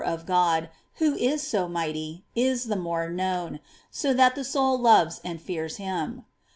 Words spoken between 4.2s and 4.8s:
the soul